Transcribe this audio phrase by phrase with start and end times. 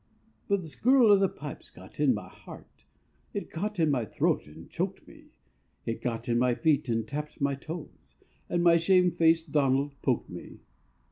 [0.47, 2.85] But the skirl o' the pipes got in my heart,
[3.35, 5.25] It got in my throat and choked me,
[5.85, 8.15] It got in my feet, and tapped my toes,
[8.49, 10.61] And my shame faced Donald poked me.